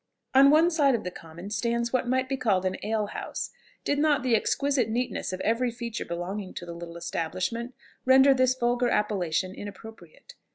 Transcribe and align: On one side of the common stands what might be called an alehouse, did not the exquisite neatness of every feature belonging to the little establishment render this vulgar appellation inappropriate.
On 0.33 0.49
one 0.49 0.71
side 0.71 0.95
of 0.95 1.03
the 1.03 1.11
common 1.11 1.51
stands 1.51 1.93
what 1.93 2.07
might 2.07 2.27
be 2.27 2.35
called 2.35 2.65
an 2.65 2.75
alehouse, 2.81 3.51
did 3.83 3.99
not 3.99 4.23
the 4.23 4.35
exquisite 4.35 4.89
neatness 4.89 5.31
of 5.31 5.39
every 5.41 5.69
feature 5.69 6.05
belonging 6.05 6.55
to 6.55 6.65
the 6.65 6.73
little 6.73 6.97
establishment 6.97 7.75
render 8.03 8.33
this 8.33 8.55
vulgar 8.55 8.89
appellation 8.89 9.53
inappropriate. 9.53 10.33